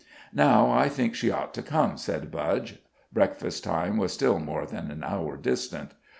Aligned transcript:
"Now, 0.33 0.71
I 0.71 0.89
think 0.89 1.13
she 1.13 1.29
ought 1.29 1.53
to 1.53 1.61
come," 1.61 1.95
said 1.95 2.31
Budge. 2.31 2.79
(Breakfast 3.13 3.63
time 3.63 3.97
was 3.97 4.11
still 4.11 4.39
more 4.39 4.65
than 4.65 4.89
an 4.89 5.03
hour 5.03 5.37
distant.) 5.37 5.91